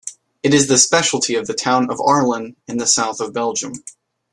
It 0.41 0.55
is 0.55 0.65
the 0.67 0.79
specialty 0.79 1.35
of 1.35 1.45
the 1.45 1.53
town 1.53 1.91
of 1.91 1.99
Arlon, 1.99 2.55
in 2.67 2.77
the 2.79 2.87
south 2.87 3.19
of 3.21 3.33
Belgium. 3.33 3.73